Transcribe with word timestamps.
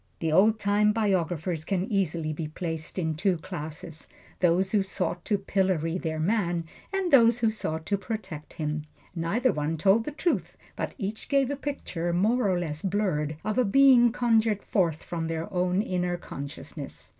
The 0.17 0.31
old 0.31 0.57
time 0.57 0.93
biographers 0.93 1.63
can 1.63 1.85
easily 1.85 2.33
be 2.33 2.47
placed 2.47 2.97
in 2.97 3.13
two 3.13 3.37
classes: 3.37 4.07
those 4.39 4.71
who 4.71 4.81
sought 4.81 5.23
to 5.25 5.37
pillory 5.37 5.99
their 5.99 6.19
man, 6.19 6.63
and 6.91 7.11
those 7.13 7.41
who 7.41 7.51
sought 7.51 7.85
to 7.85 7.99
protect 7.99 8.53
him. 8.53 8.85
Neither 9.13 9.51
one 9.51 9.77
told 9.77 10.05
the 10.05 10.11
truth; 10.11 10.57
but 10.75 10.95
each 10.97 11.29
gave 11.29 11.51
a 11.51 11.55
picture, 11.55 12.11
more 12.13 12.49
or 12.49 12.57
less 12.57 12.81
blurred, 12.81 13.37
of 13.45 13.59
a 13.59 13.63
being 13.63 14.11
conjured 14.11 14.63
forth 14.63 15.03
from 15.03 15.27
their 15.27 15.53
own 15.53 15.83
inner 15.83 16.17
consciousness. 16.17 17.09